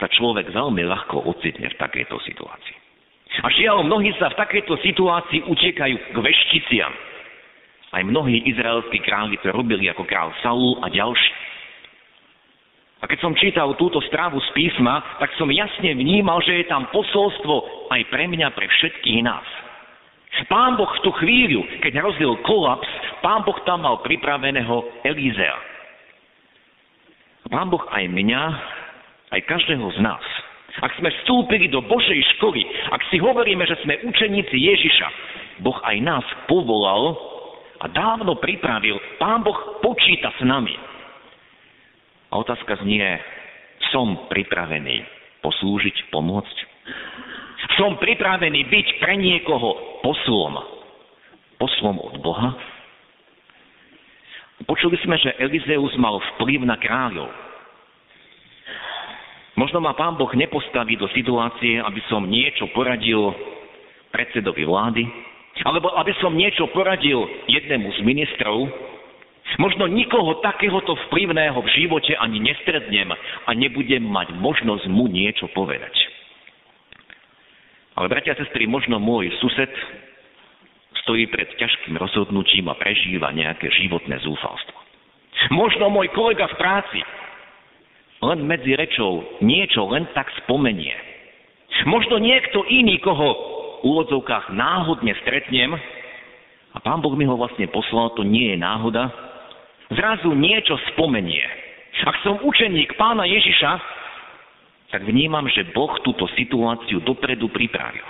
sa 0.00 0.08
človek 0.08 0.48
veľmi 0.48 0.80
ľahko 0.88 1.28
ocitne 1.28 1.68
v 1.68 1.76
takejto 1.76 2.16
situácii. 2.24 2.78
A 3.40 3.48
žiaľ, 3.52 3.84
mnohí 3.84 4.12
sa 4.20 4.32
v 4.32 4.38
takejto 4.40 4.76
situácii 4.80 5.44
utekajú 5.48 5.96
k 6.12 6.16
vešticiam. 6.16 6.92
Aj 7.92 8.02
mnohí 8.04 8.44
izraelskí 8.48 9.00
králi 9.04 9.36
to 9.44 9.52
robili 9.52 9.88
ako 9.88 10.08
král 10.08 10.32
Saul 10.40 10.80
a 10.80 10.88
ďalší. 10.88 11.32
A 13.02 13.10
keď 13.10 13.18
som 13.18 13.34
čítal 13.34 13.74
túto 13.76 13.98
strávu 14.08 14.38
z 14.38 14.48
písma, 14.54 15.02
tak 15.18 15.34
som 15.34 15.50
jasne 15.50 15.90
vnímal, 15.96 16.38
že 16.40 16.62
je 16.62 16.70
tam 16.70 16.86
posolstvo 16.94 17.88
aj 17.90 18.00
pre 18.08 18.30
mňa, 18.30 18.54
pre 18.54 18.70
všetkých 18.70 19.20
nás. 19.26 19.44
Pán 20.48 20.80
Boh 20.80 20.88
v 20.88 21.02
tú 21.04 21.10
chvíľu, 21.20 21.60
keď 21.84 22.00
rozdiel 22.00 22.40
kolaps, 22.48 22.88
Pán 23.20 23.44
Boh 23.44 23.56
tam 23.68 23.84
mal 23.84 24.00
pripraveného 24.00 25.04
Elízea. 25.04 25.56
Pán 27.52 27.68
Boh 27.68 27.84
aj 27.92 28.08
mňa, 28.08 28.42
aj 29.32 29.40
každého 29.44 29.86
z 29.92 29.98
nás. 30.00 30.24
Ak 30.80 30.96
sme 30.96 31.12
vstúpili 31.20 31.68
do 31.68 31.84
Božej 31.84 32.16
školy, 32.36 32.64
ak 32.88 33.04
si 33.12 33.20
hovoríme, 33.20 33.60
že 33.68 33.76
sme 33.84 34.00
učeníci 34.08 34.56
Ježiša, 34.56 35.08
Boh 35.60 35.76
aj 35.84 35.96
nás 36.00 36.24
povolal 36.48 37.12
a 37.84 37.86
dávno 37.92 38.40
pripravil. 38.40 38.96
Pán 39.20 39.44
Boh 39.44 39.84
počíta 39.84 40.32
s 40.32 40.40
nami. 40.40 40.72
A 42.32 42.40
otázka 42.40 42.80
znie, 42.80 43.20
som 43.92 44.16
pripravený 44.32 45.04
poslúžiť, 45.44 46.08
pomôcť? 46.08 46.56
Som 47.80 47.96
pripravený 47.96 48.68
byť 48.68 48.86
pre 49.00 49.14
niekoho 49.16 50.00
poslom. 50.04 50.60
Poslom 51.56 51.96
od 52.02 52.16
Boha? 52.20 52.52
Počuli 54.62 54.94
sme, 55.02 55.18
že 55.18 55.34
Elizeus 55.42 55.94
mal 55.98 56.22
vplyv 56.36 56.62
na 56.62 56.78
kráľov. 56.78 57.30
Možno 59.58 59.84
ma 59.84 59.92
pán 59.92 60.16
Boh 60.16 60.30
nepostaví 60.32 60.96
do 60.96 61.06
situácie, 61.12 61.76
aby 61.82 62.00
som 62.08 62.24
niečo 62.24 62.72
poradil 62.72 63.34
predsedovi 64.08 64.64
vlády, 64.64 65.04
alebo 65.64 65.92
aby 66.00 66.12
som 66.20 66.32
niečo 66.32 66.68
poradil 66.72 67.28
jednému 67.48 67.88
z 67.94 68.00
ministrov. 68.00 68.68
Možno 69.60 69.84
nikoho 69.84 70.40
takéhoto 70.40 70.96
vplyvného 71.08 71.58
v 71.60 71.72
živote 71.76 72.16
ani 72.16 72.40
nestretnem 72.40 73.12
a 73.44 73.50
nebudem 73.52 74.00
mať 74.00 74.32
možnosť 74.40 74.88
mu 74.88 75.04
niečo 75.12 75.52
povedať. 75.52 75.92
Ale 78.02 78.10
bratia 78.10 78.34
a 78.34 78.40
sestry, 78.42 78.66
možno 78.66 78.98
môj 78.98 79.30
sused 79.38 79.70
stojí 81.06 81.30
pred 81.30 81.46
ťažkým 81.54 81.94
rozhodnutím 81.94 82.66
a 82.66 82.74
prežíva 82.74 83.30
nejaké 83.30 83.70
životné 83.70 84.18
zúfalstvo. 84.26 84.74
Možno 85.54 85.86
môj 85.86 86.10
kolega 86.10 86.50
v 86.50 86.58
práci 86.58 86.98
len 88.26 88.42
medzi 88.42 88.74
rečou 88.74 89.22
niečo 89.38 89.86
len 89.86 90.10
tak 90.18 90.34
spomenie. 90.42 90.98
Možno 91.86 92.18
niekto 92.18 92.66
iný, 92.66 92.98
koho 92.98 93.38
v 93.78 93.86
úvodzovkách 93.86 94.50
náhodne 94.50 95.14
stretnem, 95.22 95.70
a 96.74 96.82
pán 96.82 97.06
Boh 97.06 97.14
mi 97.14 97.22
ho 97.22 97.38
vlastne 97.38 97.70
poslal, 97.70 98.18
to 98.18 98.26
nie 98.26 98.50
je 98.50 98.58
náhoda, 98.58 99.14
zrazu 99.94 100.34
niečo 100.34 100.74
spomenie. 100.90 101.46
Ak 102.02 102.18
som 102.26 102.42
učeník 102.42 102.98
pána 102.98 103.30
Ježiša, 103.30 104.01
tak 104.92 105.08
vnímam, 105.08 105.48
že 105.48 105.72
Boh 105.72 105.88
túto 106.04 106.28
situáciu 106.36 107.00
dopredu 107.00 107.48
pripravil. 107.48 108.04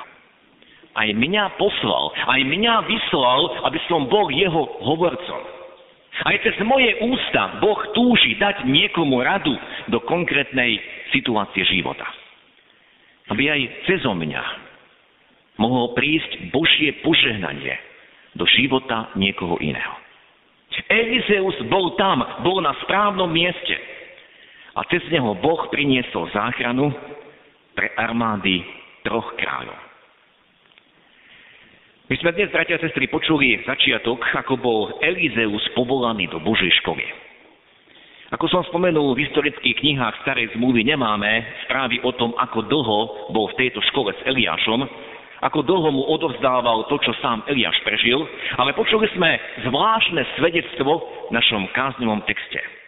Aj 0.93 1.09
mňa 1.09 1.57
poslal, 1.57 2.11
aj 2.27 2.41
mňa 2.43 2.75
vyslal, 2.91 3.41
aby 3.71 3.79
som 3.87 4.11
bol 4.11 4.29
jeho 4.29 4.67
hovorcom. 4.83 5.43
Aj 6.27 6.37
cez 6.45 6.59
moje 6.67 6.93
ústa 7.07 7.63
Boh 7.63 7.81
túži 7.97 8.37
dať 8.37 8.69
niekomu 8.69 9.25
radu 9.25 9.55
do 9.89 10.03
konkrétnej 10.05 10.77
situácie 11.15 11.65
života. 11.71 12.05
Aby 13.31 13.49
aj 13.49 13.61
cez 13.89 14.03
mňa 14.05 14.43
mohlo 15.57 15.95
prísť 15.97 16.51
Božie 16.51 16.99
požehnanie 17.01 17.79
do 18.35 18.45
života 18.59 19.09
niekoho 19.17 19.57
iného. 19.63 19.95
Elizeus 20.91 21.57
bol 21.71 21.95
tam, 21.95 22.21
bol 22.45 22.59
na 22.61 22.75
správnom 22.85 23.29
mieste 23.31 23.92
a 24.73 24.81
cez 24.89 25.05
neho 25.13 25.37
Boh 25.37 25.69
priniesol 25.69 26.33
záchranu 26.33 26.93
pre 27.77 27.93
armády 27.97 28.65
troch 29.05 29.37
kráľov. 29.37 29.77
My 32.13 32.21
sme 32.21 32.37
dnes, 32.37 32.53
bratia 32.53 32.77
a 32.77 32.83
sestry, 32.83 33.09
počuli 33.09 33.57
začiatok, 33.65 34.21
ako 34.37 34.61
bol 34.61 34.81
Elizeus 35.01 35.65
povolaný 35.73 36.29
do 36.29 36.45
Božej 36.45 36.69
školy. 36.85 37.01
Ako 38.33 38.49
som 38.49 38.65
spomenul, 38.69 39.13
v 39.13 39.29
historických 39.29 39.81
knihách 39.81 40.25
starej 40.25 40.53
zmluvy 40.57 40.89
nemáme 40.89 41.45
správy 41.69 42.01
o 42.05 42.13
tom, 42.17 42.33
ako 42.37 42.65
dlho 42.69 43.01
bol 43.33 43.49
v 43.53 43.59
tejto 43.61 43.81
škole 43.93 44.13
s 44.13 44.21
Eliášom, 44.25 44.85
ako 45.41 45.65
dlho 45.65 45.89
mu 45.93 46.03
odovzdával 46.13 46.89
to, 46.89 46.97
čo 47.01 47.13
sám 47.21 47.45
Eliáš 47.49 47.77
prežil, 47.85 48.25
ale 48.57 48.77
počuli 48.77 49.09
sme 49.13 49.37
zvláštne 49.69 50.23
svedectvo 50.37 50.93
v 51.29 51.31
našom 51.33 51.69
kázňovom 51.73 52.25
texte. 52.25 52.82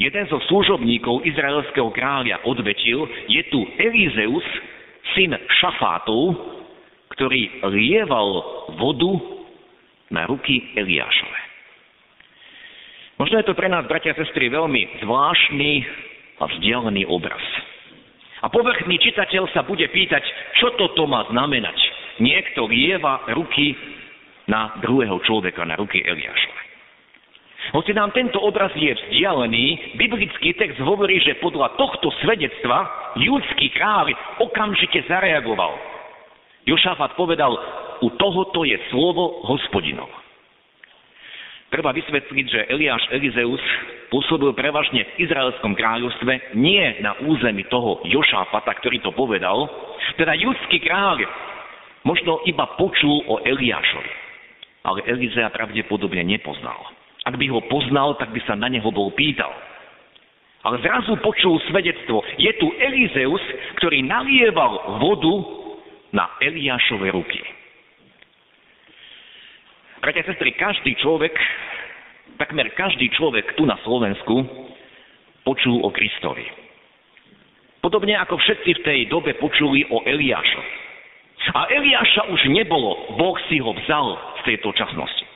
Jeden 0.00 0.24
zo 0.32 0.40
služobníkov 0.48 1.28
izraelského 1.28 1.92
kráľa 1.92 2.40
odvetil, 2.48 3.04
je 3.28 3.42
tu 3.52 3.60
Elizeus, 3.76 4.46
syn 5.12 5.36
Šafátov, 5.60 6.40
ktorý 7.12 7.60
lieval 7.68 8.28
vodu 8.80 9.12
na 10.08 10.24
ruky 10.24 10.72
Eliášove. 10.72 11.40
Možno 13.20 13.44
je 13.44 13.46
to 13.52 13.52
pre 13.52 13.68
nás, 13.68 13.84
bratia 13.84 14.16
a 14.16 14.20
sestry, 14.24 14.48
veľmi 14.48 15.04
zvláštny 15.04 15.72
a 16.40 16.48
vzdialený 16.48 17.04
obraz. 17.04 17.44
A 18.40 18.48
povrchný 18.48 18.96
čitateľ 18.96 19.52
sa 19.52 19.60
bude 19.68 19.84
pýtať, 19.92 20.24
čo 20.56 20.72
toto 20.80 21.04
má 21.04 21.28
znamenať. 21.28 21.76
Niekto 22.24 22.64
lieva 22.72 23.28
ruky 23.36 23.76
na 24.48 24.80
druhého 24.80 25.20
človeka, 25.28 25.68
na 25.68 25.76
ruky 25.76 26.00
Eliášove. 26.00 26.59
Hoci 27.70 27.94
nám 27.94 28.10
tento 28.10 28.42
obraz 28.42 28.74
je 28.74 28.90
vzdialený, 28.90 29.94
biblický 29.94 30.58
text 30.58 30.82
hovorí, 30.82 31.22
že 31.22 31.38
podľa 31.38 31.78
tohto 31.78 32.10
svedectva 32.18 32.90
judský 33.14 33.70
kráľ 33.70 34.10
okamžite 34.42 35.06
zareagoval. 35.06 35.78
Jošafat 36.66 37.14
povedal, 37.14 37.54
u 38.02 38.08
tohoto 38.18 38.66
je 38.66 38.74
slovo 38.90 39.46
hospodinov. 39.46 40.10
Treba 41.70 41.94
vysvetliť, 41.94 42.46
že 42.50 42.66
Eliáš 42.74 43.06
Elizeus 43.14 43.62
pôsobil 44.10 44.50
prevažne 44.58 45.06
v 45.06 45.30
Izraelskom 45.30 45.78
kráľovstve, 45.78 46.58
nie 46.58 46.82
na 46.98 47.14
území 47.22 47.62
toho 47.70 48.02
Jošáfata, 48.02 48.74
ktorý 48.82 48.98
to 48.98 49.14
povedal. 49.14 49.70
Teda 50.18 50.34
judský 50.34 50.82
kráľ 50.82 51.22
možno 52.02 52.42
iba 52.50 52.66
počul 52.74 53.22
o 53.30 53.38
Eliášovi, 53.46 54.12
ale 54.82 55.06
Elizea 55.06 55.46
pravdepodobne 55.54 56.26
nepoznal. 56.26 56.98
Ak 57.30 57.38
by 57.38 57.46
ho 57.46 57.62
poznal, 57.70 58.18
tak 58.18 58.34
by 58.34 58.42
sa 58.42 58.58
na 58.58 58.66
neho 58.66 58.90
bol 58.90 59.14
pýtal. 59.14 59.54
Ale 60.66 60.82
zrazu 60.82 61.14
počul 61.22 61.62
svedectvo. 61.70 62.26
Je 62.42 62.50
tu 62.58 62.74
Elizeus, 62.74 63.40
ktorý 63.78 64.02
nalieval 64.02 64.98
vodu 64.98 65.34
na 66.10 66.26
Eliášove 66.42 67.06
ruky. 67.14 67.38
Bratia 70.02 70.26
sestry, 70.26 70.58
každý 70.58 70.98
človek, 70.98 71.30
takmer 72.34 72.74
každý 72.74 73.06
človek 73.14 73.54
tu 73.54 73.62
na 73.62 73.78
Slovensku 73.86 74.42
počul 75.46 75.86
o 75.86 75.88
Kristovi. 75.94 76.50
Podobne 77.78 78.18
ako 78.18 78.42
všetci 78.42 78.70
v 78.74 78.84
tej 78.84 79.00
dobe 79.06 79.38
počuli 79.38 79.86
o 79.86 80.02
Eliášovi. 80.02 80.72
A 81.54 81.70
Eliáša 81.70 82.26
už 82.26 82.42
nebolo, 82.50 83.14
Boh 83.16 83.38
si 83.46 83.62
ho 83.62 83.70
vzal 83.70 84.18
z 84.42 84.52
tejto 84.52 84.74
časnosti. 84.74 85.29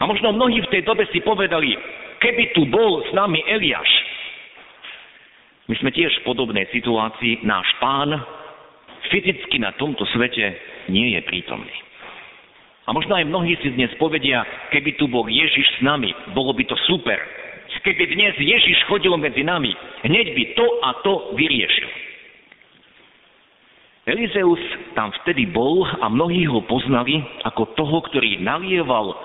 A 0.00 0.04
možno 0.04 0.34
mnohí 0.34 0.60
v 0.60 0.72
tej 0.72 0.82
dobe 0.82 1.06
si 1.14 1.22
povedali, 1.22 1.72
keby 2.18 2.52
tu 2.52 2.66
bol 2.66 3.06
s 3.06 3.10
nami 3.14 3.40
Eliáš. 3.46 3.88
My 5.66 5.74
sme 5.82 5.90
tiež 5.90 6.22
v 6.22 6.26
podobnej 6.26 6.66
situácii, 6.70 7.42
náš 7.42 7.66
pán 7.82 8.14
fyzicky 9.10 9.62
na 9.62 9.74
tomto 9.78 10.06
svete 10.14 10.58
nie 10.90 11.14
je 11.14 11.20
prítomný. 11.26 11.74
A 12.86 12.94
možno 12.94 13.18
aj 13.18 13.26
mnohí 13.26 13.58
si 13.58 13.74
dnes 13.74 13.90
povedia, 13.98 14.46
keby 14.70 14.94
tu 14.94 15.10
bol 15.10 15.26
Ježiš 15.26 15.66
s 15.78 15.80
nami, 15.82 16.14
bolo 16.34 16.54
by 16.54 16.62
to 16.70 16.78
super. 16.86 17.18
Keby 17.82 18.18
dnes 18.18 18.34
Ježiš 18.38 18.82
chodil 18.90 19.14
medzi 19.14 19.46
nami, 19.46 19.70
hneď 20.06 20.34
by 20.34 20.44
to 20.58 20.66
a 20.82 20.90
to 21.06 21.12
vyriešil. 21.38 21.90
Elizeus 24.06 24.62
tam 24.94 25.10
vtedy 25.22 25.50
bol 25.50 25.82
a 25.82 26.06
mnohí 26.06 26.46
ho 26.46 26.62
poznali 26.62 27.18
ako 27.42 27.74
toho, 27.74 27.98
ktorý 28.06 28.38
nalieval 28.38 29.18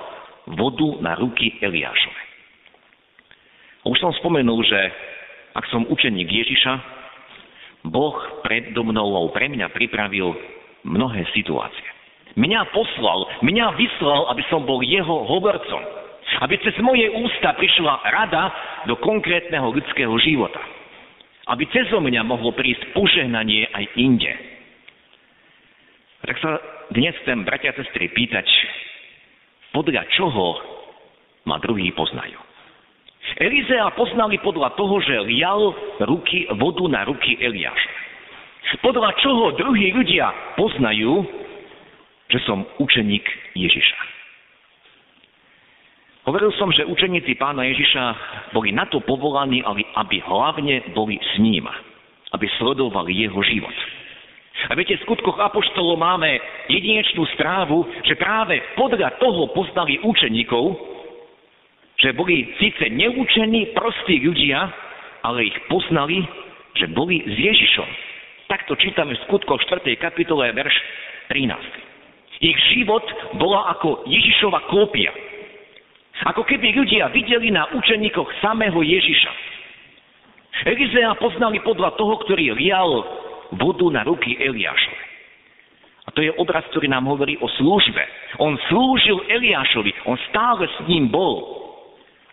vodu 0.50 0.90
na 1.02 1.14
ruky 1.18 1.58
Eliášove. 1.62 2.22
Už 3.86 3.98
som 3.98 4.14
spomenul, 4.22 4.62
že 4.62 4.80
ak 5.58 5.66
som 5.74 5.90
učeník 5.90 6.30
Ježiša, 6.30 6.74
Boh 7.90 8.14
predo 8.46 8.86
mnou 8.86 9.34
pre 9.34 9.50
mňa 9.50 9.74
pripravil 9.74 10.38
mnohé 10.86 11.26
situácie. 11.34 11.90
Mňa 12.38 12.72
poslal, 12.72 13.42
mňa 13.44 13.76
vyslal, 13.76 14.32
aby 14.32 14.44
som 14.48 14.64
bol 14.64 14.80
jeho 14.86 15.28
hovorcom. 15.28 15.82
Aby 16.40 16.62
cez 16.64 16.78
moje 16.80 17.10
ústa 17.12 17.52
prišla 17.58 18.08
rada 18.08 18.44
do 18.88 18.96
konkrétneho 19.02 19.68
ľudského 19.74 20.14
života. 20.24 20.62
Aby 21.50 21.68
cez 21.74 21.90
mňa 21.92 22.24
mohlo 22.24 22.56
prísť 22.56 22.96
požehnanie 22.96 23.68
aj 23.74 23.86
inde. 24.00 24.32
Tak 26.22 26.38
sa 26.38 26.52
dnes 26.94 27.18
chcem, 27.26 27.44
bratia 27.44 27.74
a 27.74 27.78
sestry, 27.82 28.08
pýtať, 28.14 28.46
podľa 29.72 30.04
čoho 30.16 30.60
ma 31.48 31.58
druhý 31.60 31.92
poznajú. 31.96 32.38
Elizea 33.40 33.88
poznali 33.96 34.38
podľa 34.44 34.76
toho, 34.76 35.00
že 35.00 35.24
lial 35.24 35.72
ruky, 36.04 36.46
vodu 36.60 36.86
na 36.92 37.08
ruky 37.08 37.40
Eliáša. 37.40 37.94
Podľa 38.84 39.10
čoho 39.24 39.56
druhí 39.56 39.92
ľudia 39.96 40.32
poznajú, 40.60 41.24
že 42.32 42.40
som 42.48 42.64
učeník 42.80 43.24
Ježiša. 43.56 44.00
Hovoril 46.22 46.54
som, 46.56 46.70
že 46.70 46.86
učeníci 46.86 47.34
pána 47.36 47.66
Ježiša 47.66 48.04
boli 48.54 48.70
na 48.70 48.86
to 48.86 49.02
povolaní, 49.02 49.66
aby 49.98 50.22
hlavne 50.22 50.94
boli 50.94 51.18
s 51.18 51.34
ním, 51.42 51.66
aby 52.32 52.46
sledovali 52.62 53.26
jeho 53.26 53.42
život. 53.42 53.74
A 54.70 54.78
viete, 54.78 54.94
v 54.94 55.06
skutkoch 55.10 55.42
Apoštolov 55.42 55.98
máme 55.98 56.38
jedinečnú 56.70 57.26
strávu, 57.34 57.82
že 58.06 58.14
práve 58.14 58.62
podľa 58.78 59.18
toho 59.18 59.50
poznali 59.58 59.98
učeníkov, 60.06 60.78
že 61.98 62.14
boli 62.14 62.46
síce 62.62 62.86
neučení, 62.94 63.74
prostí 63.74 64.22
ľudia, 64.22 64.70
ale 65.26 65.50
ich 65.50 65.58
poznali, 65.66 66.22
že 66.78 66.86
boli 66.94 67.26
s 67.26 67.36
Ježišom. 67.38 67.90
Takto 68.50 68.78
čítame 68.78 69.18
v 69.18 69.24
skutkoch 69.30 69.62
4. 69.66 69.86
kapitole, 69.98 70.50
verš 70.54 70.76
13. 71.30 71.56
Ich 72.42 72.58
život 72.74 73.06
bola 73.38 73.70
ako 73.78 74.06
Ježišova 74.10 74.66
kópia. 74.70 75.14
Ako 76.22 76.46
keby 76.46 76.74
ľudia 76.74 77.10
videli 77.10 77.50
na 77.50 77.70
učeníkoch 77.74 78.30
samého 78.42 78.82
Ježiša. 78.82 79.32
Elizea 80.70 81.18
poznali 81.18 81.58
podľa 81.66 81.98
toho, 81.98 82.14
ktorý 82.22 82.54
lial 82.54 83.21
vodu 83.56 83.88
na 83.92 84.02
ruky 84.08 84.38
Eliášovi. 84.40 85.12
A 86.02 86.10
to 86.12 86.26
je 86.26 86.34
obraz, 86.42 86.66
ktorý 86.74 86.90
nám 86.90 87.06
hovorí 87.06 87.38
o 87.38 87.48
službe. 87.62 88.04
On 88.42 88.58
slúžil 88.72 89.22
Eliášovi, 89.30 89.94
on 90.10 90.18
stále 90.34 90.66
s 90.66 90.78
ním 90.90 91.14
bol. 91.14 91.62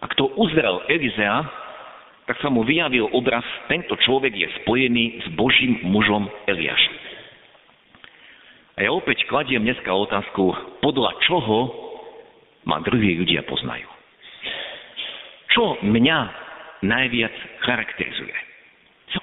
A 0.01 0.09
kto 0.09 0.31
uzrel 0.39 0.83
Elizea, 0.89 1.45
tak 2.25 2.41
sa 2.41 2.49
mu 2.49 2.65
vyjavil 2.65 3.09
obraz, 3.13 3.45
tento 3.69 3.97
človek 4.05 4.33
je 4.33 4.49
spojený 4.63 5.21
s 5.21 5.27
Božím 5.37 5.81
mužom 5.85 6.29
Eliášom. 6.49 6.97
A 8.79 8.87
ja 8.87 8.91
opäť 8.95 9.27
kladiem 9.27 9.67
dneska 9.67 9.91
otázku, 9.91 10.55
podľa 10.79 11.11
čoho 11.27 11.59
ma 12.63 12.79
druhí 12.79 13.19
ľudia 13.19 13.43
poznajú. 13.43 13.91
Čo 15.51 15.83
mňa 15.83 16.19
najviac 16.87 17.35
charakterizuje? 17.67 18.48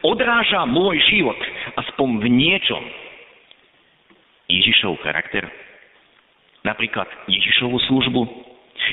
Odráža 0.01 0.65
môj 0.65 0.97
život 1.09 1.37
aspoň 1.77 2.21
v 2.21 2.25
niečom 2.29 2.83
Ježišov 4.49 4.97
charakter? 5.05 5.45
Napríklad 6.65 7.05
Ježišovú 7.29 7.77
službu, 7.85 8.21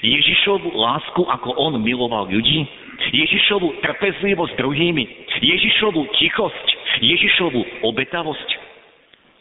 Ježišovú 0.05 0.76
lásku, 0.76 1.20
ako 1.24 1.57
on 1.57 1.81
miloval 1.81 2.28
ľudí, 2.28 2.68
Ježišovú 3.12 3.81
trpezlivosť 3.81 4.55
druhými, 4.61 5.05
Ježišovú 5.40 6.12
tichosť, 6.20 6.66
Ježišovú 7.00 7.88
obetavosť. 7.88 8.48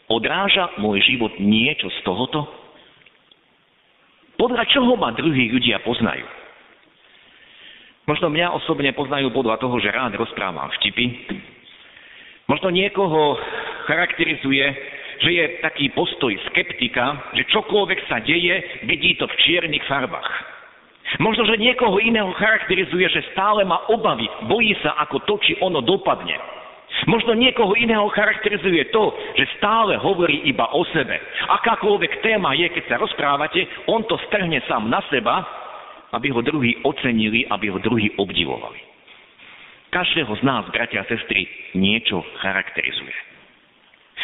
Odráža 0.08 0.72
môj 0.80 1.04
život 1.04 1.36
niečo 1.40 1.88
z 1.88 1.98
tohoto? 2.04 2.48
Podľa 4.40 4.64
čoho 4.72 4.96
ma 4.96 5.12
druhí 5.12 5.52
ľudia 5.52 5.80
poznajú? 5.84 6.41
Možno 8.02 8.34
mňa 8.34 8.50
osobne 8.58 8.90
poznajú 8.98 9.30
podľa 9.30 9.62
toho, 9.62 9.78
že 9.78 9.94
rád 9.94 10.18
rozprávam 10.18 10.66
vtipy. 10.78 11.06
Možno 12.50 12.74
niekoho 12.74 13.38
charakterizuje, 13.86 14.66
že 15.22 15.30
je 15.30 15.44
taký 15.62 15.94
postoj 15.94 16.34
skeptika, 16.50 17.30
že 17.38 17.46
čokoľvek 17.54 18.00
sa 18.10 18.18
deje, 18.18 18.82
vidí 18.90 19.14
to 19.14 19.30
v 19.30 19.38
čiernych 19.46 19.86
farbách. 19.86 20.30
Možno, 21.22 21.46
že 21.46 21.60
niekoho 21.62 22.02
iného 22.02 22.34
charakterizuje, 22.34 23.06
že 23.06 23.30
stále 23.30 23.62
má 23.62 23.86
obavy, 23.86 24.26
bojí 24.50 24.74
sa, 24.82 24.98
ako 25.06 25.22
to, 25.28 25.34
či 25.46 25.52
ono 25.62 25.78
dopadne. 25.78 26.34
Možno 27.06 27.34
niekoho 27.34 27.74
iného 27.78 28.06
charakterizuje 28.10 28.90
to, 28.90 29.14
že 29.38 29.50
stále 29.58 29.96
hovorí 29.98 30.42
iba 30.46 30.66
o 30.74 30.82
sebe. 30.90 31.18
Akákoľvek 31.62 32.22
téma 32.22 32.54
je, 32.58 32.66
keď 32.68 32.84
sa 32.90 32.96
rozprávate, 32.98 33.64
on 33.86 34.02
to 34.06 34.18
strhne 34.30 34.58
sám 34.66 34.90
na 34.90 35.02
seba, 35.10 35.61
aby 36.12 36.28
ho 36.28 36.40
druhí 36.44 36.76
ocenili, 36.84 37.48
aby 37.48 37.72
ho 37.72 37.78
druhí 37.80 38.12
obdivovali. 38.20 38.80
Každého 39.92 40.32
z 40.40 40.42
nás, 40.44 40.64
bratia 40.72 41.04
a 41.04 41.08
sestry, 41.08 41.44
niečo 41.76 42.24
charakterizuje. 42.40 43.12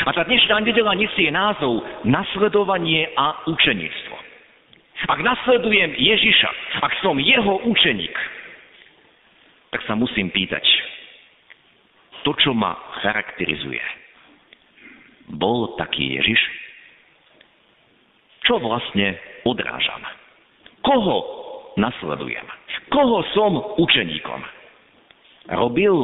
A 0.04 0.14
tá 0.14 0.22
dnešná 0.24 0.62
nedela 0.64 0.94
nesie 0.94 1.28
názov 1.28 1.84
Nasledovanie 2.06 3.12
a 3.18 3.44
učeníctvo. 3.50 4.16
Ak 5.08 5.20
nasledujem 5.20 5.94
Ježiša, 5.94 6.50
ak 6.80 6.92
som 7.04 7.20
jeho 7.20 7.66
učeník, 7.68 8.16
tak 9.74 9.84
sa 9.84 9.94
musím 9.98 10.32
pýtať, 10.32 10.64
to, 12.24 12.32
čo 12.40 12.50
ma 12.56 12.76
charakterizuje. 13.04 13.80
Bol 15.36 15.76
taký 15.76 16.16
Ježiš? 16.16 16.40
Čo 18.48 18.60
vlastne 18.64 19.20
odrážam? 19.44 20.00
Koho 20.80 21.47
nasledujem? 21.78 22.44
Koho 22.90 23.22
som 23.32 23.56
učeníkom? 23.78 24.40
Robil 25.54 25.94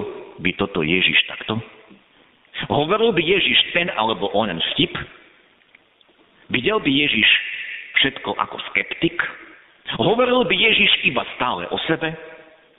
by 0.40 0.50
toto 0.56 0.80
Ježiš 0.80 1.18
takto? 1.28 1.60
Hovoril 2.70 3.12
by 3.12 3.22
Ježiš 3.22 3.58
ten 3.74 3.90
alebo 3.92 4.30
onen 4.32 4.62
vtip? 4.72 4.94
Videl 6.54 6.78
by 6.78 6.90
Ježiš 6.90 7.28
všetko 8.00 8.30
ako 8.38 8.56
skeptik? 8.70 9.18
Hovoril 10.00 10.46
by 10.46 10.54
Ježiš 10.54 11.04
iba 11.04 11.26
stále 11.36 11.66
o 11.68 11.76
sebe? 11.84 12.14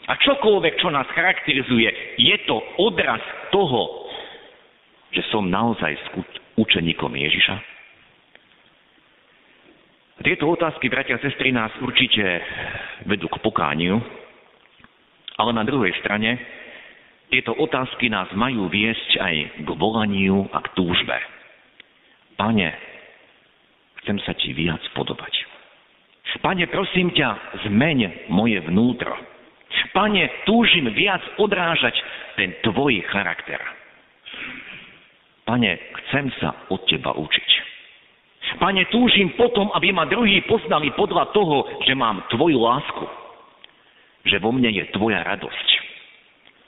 A 0.05 0.13
čokoľvek, 0.21 0.77
čo 0.77 0.93
nás 0.93 1.09
charakterizuje, 1.17 1.89
je 2.21 2.35
to 2.45 2.61
odraz 2.77 3.21
toho, 3.49 4.05
že 5.11 5.25
som 5.33 5.49
naozaj 5.49 5.97
učeníkom 6.61 7.09
Ježiša. 7.09 7.74
Tieto 10.23 10.47
otázky, 10.47 10.87
bratia 10.87 11.19
a 11.19 11.23
sestry, 11.23 11.51
nás 11.51 11.75
určite 11.83 12.23
vedú 13.03 13.27
k 13.27 13.35
pokániu, 13.43 13.99
ale 15.35 15.51
na 15.51 15.67
druhej 15.67 15.91
strane 15.99 16.39
tieto 17.27 17.51
otázky 17.51 18.07
nás 18.07 18.31
majú 18.31 18.71
viesť 18.71 19.19
aj 19.19 19.35
k 19.59 19.69
volaniu 19.75 20.47
a 20.55 20.63
k 20.63 20.71
túžbe. 20.71 21.17
Pane, 22.39 22.69
chcem 24.03 24.15
sa 24.23 24.31
ti 24.39 24.55
viac 24.55 24.79
podobať. 24.95 25.33
Pane, 26.39 26.63
prosím 26.71 27.11
ťa, 27.11 27.63
zmeň 27.67 28.29
moje 28.31 28.59
vnútro. 28.71 29.15
Pane, 29.91 30.47
túžim 30.47 30.91
viac 30.95 31.23
odrážať 31.39 31.95
ten 32.39 32.55
tvoj 32.63 33.03
charakter. 33.11 33.59
Pane, 35.43 35.75
chcem 36.07 36.31
sa 36.39 36.67
od 36.71 36.83
teba 36.87 37.15
učiť. 37.15 37.64
Pane, 38.61 38.87
túžim 38.93 39.33
potom, 39.35 39.73
aby 39.73 39.91
ma 39.91 40.05
druhí 40.05 40.41
poznali 40.45 40.93
podľa 40.93 41.33
toho, 41.33 41.65
že 41.83 41.93
mám 41.97 42.23
tvoju 42.31 42.57
lásku. 42.61 43.05
Že 44.25 44.37
vo 44.41 44.51
mne 44.53 44.69
je 44.73 44.83
tvoja 44.93 45.21
radosť. 45.25 45.67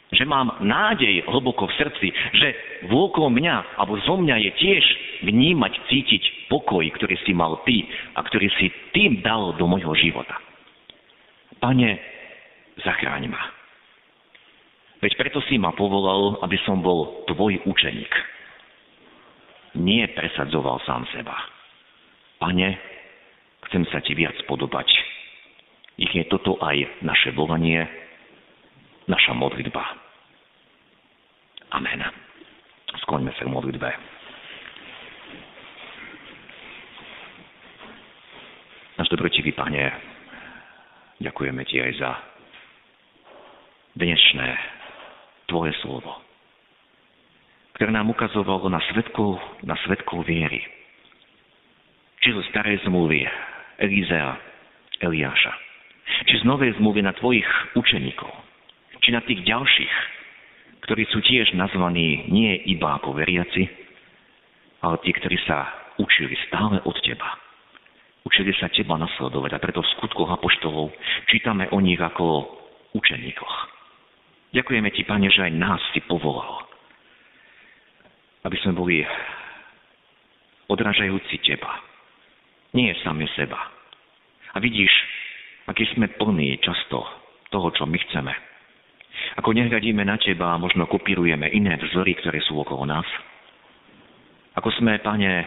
Že 0.07 0.23
mám 0.23 0.63
nádej 0.63 1.27
hlboko 1.27 1.67
v 1.67 1.77
srdci, 1.77 2.07
že 2.35 2.47
vôkolo 2.87 3.27
mňa 3.27 3.77
alebo 3.81 3.99
zo 4.07 4.15
mňa 4.15 4.35
je 4.39 4.51
tiež 4.55 4.83
vnímať, 5.27 5.73
cítiť 5.91 6.47
pokoj, 6.47 6.83
ktorý 6.95 7.15
si 7.27 7.35
mal 7.35 7.59
ty 7.67 7.83
a 8.15 8.23
ktorý 8.23 8.47
si 8.55 8.71
tým 8.95 9.19
dal 9.19 9.51
do 9.59 9.67
môjho 9.67 9.91
života. 9.99 10.39
Pane, 11.59 11.99
zachráň 12.85 13.27
ma. 13.27 13.41
Veď 15.01 15.13
preto 15.17 15.39
si 15.45 15.61
ma 15.61 15.75
povolal, 15.77 16.41
aby 16.41 16.57
som 16.65 16.81
bol 16.81 17.25
tvoj 17.29 17.61
učeník. 17.69 18.13
Nie 19.77 20.09
presadzoval 20.09 20.81
sám 20.87 21.05
seba. 21.13 21.56
Pane, 22.37 22.77
chcem 23.69 23.83
sa 23.89 23.97
ti 24.05 24.13
viac 24.13 24.37
podobať. 24.45 24.85
Ich 25.97 26.13
je 26.13 26.21
toto 26.29 26.61
aj 26.61 26.77
naše 27.01 27.33
volanie, 27.33 27.81
naša 29.09 29.33
modlitba. 29.33 29.81
Amen. 31.73 32.05
Skloňme 33.01 33.33
sa 33.33 33.49
v 33.49 33.53
modlitbe. 33.57 33.89
Náš 39.01 39.09
dobrotivý 39.09 39.53
Pane, 39.57 39.93
ďakujeme 41.17 41.61
Ti 41.65 41.75
aj 41.89 41.93
za 41.97 42.11
dnešné 43.97 44.47
Tvoje 45.49 45.73
slovo, 45.81 46.21
ktoré 47.73 47.89
nám 47.89 48.13
ukazovalo 48.13 48.69
na 48.69 48.83
svetkov, 48.93 49.41
na 49.65 49.73
svetkov 49.87 50.21
viery. 50.27 50.76
Či 52.27 52.35
starej 52.51 52.83
zmluvy 52.83 53.23
Elizea, 53.79 54.35
Eliáša, 54.99 55.53
či 56.27 56.35
z 56.35 56.43
novej 56.43 56.75
zmluvy 56.75 56.99
na 56.99 57.15
Tvojich 57.15 57.47
učeníkov, 57.79 58.27
či 58.99 59.15
na 59.15 59.23
tých 59.23 59.47
ďalších, 59.47 59.95
ktorí 60.83 61.07
sú 61.07 61.23
tiež 61.23 61.55
nazvaní 61.55 62.27
nie 62.27 62.51
iba 62.67 62.99
ako 62.99 63.15
veriaci, 63.15 63.71
ale 64.83 64.99
tí, 65.07 65.15
ktorí 65.15 65.39
sa 65.47 65.71
učili 66.03 66.35
stále 66.51 66.83
od 66.83 66.99
Teba 66.99 67.47
Učili 68.27 68.51
sa 68.59 68.67
teba 68.67 68.99
nasledovať 68.99 69.55
a 69.55 69.63
preto 69.63 69.79
v 69.79 69.91
skutkoch 69.95 70.27
apoštolov 70.27 70.91
čítame 71.31 71.71
o 71.71 71.79
nich 71.79 71.95
ako 71.95 72.43
učeníkoch. 72.91 73.55
Ďakujeme 74.51 74.91
ti, 74.91 75.07
Pane, 75.07 75.31
že 75.31 75.47
aj 75.47 75.55
nás 75.55 75.79
si 75.95 76.03
povolal, 76.03 76.67
aby 78.43 78.59
sme 78.59 78.75
boli 78.75 78.99
odrážajúci 80.67 81.39
teba. 81.39 81.71
Nie 82.75 82.95
sami 83.03 83.27
seba. 83.35 83.59
A 84.55 84.59
vidíš, 84.59 84.91
aký 85.67 85.85
sme 85.93 86.11
plní 86.17 86.57
často 86.59 87.03
toho, 87.53 87.67
čo 87.71 87.87
my 87.87 87.97
chceme. 88.09 88.33
Ako 89.37 89.53
nehľadíme 89.53 90.03
na 90.03 90.17
teba 90.17 90.55
a 90.55 90.61
možno 90.61 90.89
kopírujeme 90.89 91.47
iné 91.51 91.77
vzory, 91.77 92.17
ktoré 92.19 92.41
sú 92.43 92.57
okolo 92.57 92.85
nás. 92.85 93.07
Ako 94.57 94.73
sme, 94.81 94.97
pane, 94.99 95.45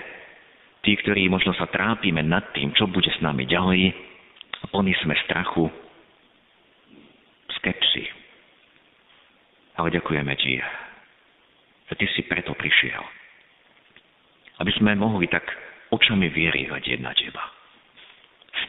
tí, 0.87 0.95
ktorí 0.95 1.27
možno 1.27 1.51
sa 1.59 1.67
trápime 1.67 2.23
nad 2.23 2.47
tým, 2.55 2.71
čo 2.75 2.87
bude 2.87 3.11
s 3.11 3.19
nami 3.19 3.47
ďalej, 3.47 3.91
plní 4.71 4.95
sme 5.03 5.15
strachu, 5.27 5.67
skepsy. 7.61 8.07
Ale 9.77 9.91
ďakujeme 9.91 10.35
ti, 10.37 10.61
že 11.89 11.95
ty 11.97 12.07
si 12.15 12.23
preto 12.29 12.53
prišiel. 12.55 13.01
Aby 14.61 14.77
sme 14.77 14.93
mohli 14.93 15.25
tak 15.27 15.45
očami 15.90 16.31
viery 16.31 16.66
hľadieť 16.66 17.00
na 17.03 17.12
teba. 17.14 17.42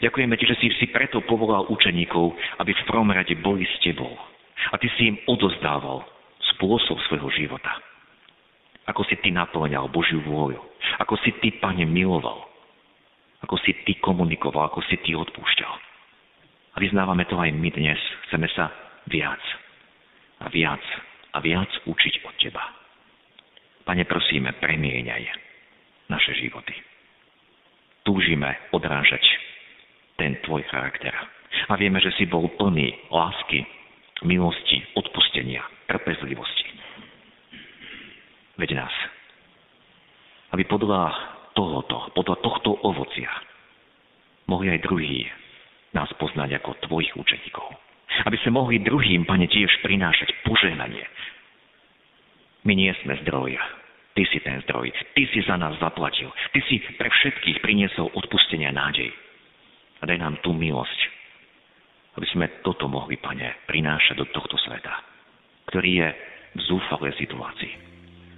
Ďakujeme 0.01 0.35
ti, 0.37 0.45
že 0.49 0.57
si 0.57 0.67
si 0.81 0.85
preto 0.89 1.21
povolal 1.25 1.69
učeníkov, 1.69 2.33
aby 2.61 2.71
v 2.73 2.87
prvom 2.89 3.09
rade 3.13 3.33
boli 3.37 3.65
s 3.65 3.75
tebou. 3.85 4.13
A 4.71 4.77
ty 4.77 4.89
si 4.97 5.13
im 5.13 5.17
odozdával 5.25 6.05
spôsob 6.55 6.97
svojho 7.09 7.29
života. 7.33 7.77
Ako 8.89 9.05
si 9.05 9.17
ty 9.21 9.29
naplňal 9.29 9.89
Božiu 9.93 10.21
vôľu 10.25 10.71
ako 10.99 11.15
si 11.21 11.31
Ty, 11.39 11.61
Pane, 11.61 11.85
miloval. 11.87 12.49
Ako 13.45 13.57
si 13.61 13.73
Ty 13.85 13.97
komunikoval, 14.01 14.69
ako 14.69 14.85
si 14.85 14.99
Ty 15.01 15.17
odpúšťal. 15.17 15.73
A 16.71 16.77
vyznávame 16.79 17.25
to 17.27 17.35
aj 17.41 17.51
my 17.51 17.69
dnes. 17.71 17.99
Chceme 18.27 18.47
sa 18.53 18.71
viac 19.07 19.41
a 20.41 20.49
viac 20.49 20.81
a 21.35 21.37
viac 21.39 21.69
učiť 21.87 22.13
od 22.25 22.35
Teba. 22.37 22.63
Pane, 23.87 24.03
prosíme, 24.05 24.53
premieňaj 24.61 25.23
naše 26.11 26.37
životy. 26.37 26.90
Túžime 28.01 28.57
odrážať 28.73 29.21
ten 30.17 30.37
Tvoj 30.45 30.65
charakter. 30.69 31.13
A 31.69 31.75
vieme, 31.77 32.01
že 32.01 32.13
si 32.17 32.25
bol 32.25 32.49
plný 32.57 33.11
lásky, 33.11 33.65
milosti, 34.25 34.81
odpustenia, 34.97 35.61
trpezlivosti. 35.85 36.65
Veď 38.57 38.81
nás 38.81 38.93
aby 40.51 40.67
podľa 40.67 41.15
tohoto, 41.55 42.11
podľa 42.11 42.35
tohto 42.43 42.75
ovocia 42.83 43.31
mohli 44.51 44.71
aj 44.71 44.83
druhí 44.83 45.23
nás 45.95 46.11
poznať 46.19 46.59
ako 46.59 46.79
tvojich 46.87 47.11
učeníkov. 47.15 47.67
Aby 48.27 48.37
sme 48.43 48.59
mohli 48.59 48.83
druhým, 48.83 49.23
Pane, 49.23 49.47
tiež 49.47 49.71
prinášať 49.83 50.31
požehnanie. 50.43 51.03
My 52.67 52.75
nie 52.75 52.91
sme 53.03 53.15
zdroj. 53.23 53.55
Ty 54.11 54.23
si 54.27 54.43
ten 54.43 54.59
zdroj. 54.67 54.91
Ty 55.15 55.23
si 55.31 55.39
za 55.47 55.55
nás 55.55 55.79
zaplatil. 55.79 56.27
Ty 56.51 56.59
si 56.67 56.83
pre 56.99 57.07
všetkých 57.07 57.63
priniesol 57.63 58.11
odpustenia 58.11 58.75
nádej. 58.75 59.07
A 60.01 60.09
daj 60.09 60.19
nám 60.19 60.35
tú 60.43 60.51
milosť, 60.51 60.99
aby 62.19 62.27
sme 62.33 62.45
toto 62.65 62.91
mohli, 62.91 63.15
Pane, 63.15 63.63
prinášať 63.69 64.19
do 64.19 64.25
tohto 64.33 64.59
sveta, 64.59 64.91
ktorý 65.71 65.91
je 66.03 66.09
v 66.57 66.59
zúfalej 66.67 67.15
situácii. 67.21 67.73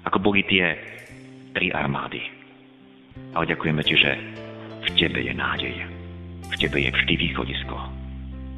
Ako 0.05 0.21
boli 0.21 0.45
tie 0.45 0.77
tri 1.55 1.73
armády. 1.73 2.21
Ale 3.33 3.49
ďakujeme 3.49 3.81
ti, 3.81 3.95
že 3.97 4.11
v 4.83 4.89
tebe 4.99 5.23
je 5.23 5.33
nádej. 5.33 5.73
V 6.53 6.55
tebe 6.59 6.77
je 6.83 6.91
vždy 6.91 7.13
východisko. 7.17 7.77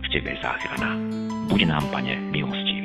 V 0.03 0.07
tebe 0.11 0.35
je 0.35 0.41
záchrana. 0.43 0.99
Buď 1.47 1.69
nám, 1.69 1.85
pane, 1.93 2.17
milosť. 2.33 2.75